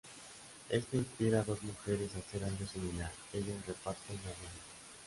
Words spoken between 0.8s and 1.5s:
inspira a